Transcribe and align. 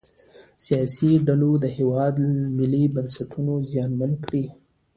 سیاسي 0.65 1.11
ډلو 1.27 1.51
د 1.63 1.65
هیواد 1.77 2.13
ملي 2.57 2.83
بنسټونه 2.95 3.53
زیانمن 3.71 4.11
کړي 4.23 4.41
دي 4.47 4.51